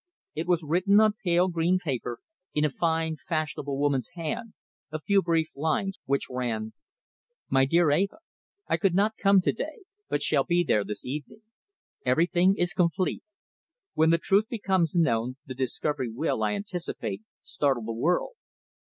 It 0.33 0.47
was 0.47 0.63
written 0.63 0.99
on 0.99 1.13
pale 1.23 1.47
green 1.47 1.77
paper 1.77 2.21
in 2.55 2.65
a 2.65 2.71
fine 2.71 3.17
fashionable 3.29 3.77
woman's 3.77 4.07
hand, 4.15 4.53
a 4.91 4.99
few 4.99 5.21
brief 5.21 5.49
lines, 5.55 5.99
which 6.05 6.27
ran: 6.27 6.73
"My 7.49 7.65
dear 7.65 7.91
Eva, 7.91 8.17
I 8.67 8.77
could 8.77 8.95
not 8.95 9.15
come 9.21 9.41
to 9.41 9.51
day, 9.51 9.83
but 10.09 10.23
shall 10.23 10.43
be 10.43 10.63
there 10.63 10.83
this 10.83 11.05
evening. 11.05 11.43
Everything 12.03 12.55
is 12.57 12.73
complete. 12.73 13.21
When 13.93 14.09
the 14.09 14.17
truth 14.17 14.45
becomes 14.49 14.95
known 14.95 15.35
the 15.45 15.53
discovery 15.53 16.09
will, 16.11 16.41
I 16.41 16.53
anticipate, 16.53 17.21
startle 17.43 17.83
the 17.83 17.93
world. 17.93 18.33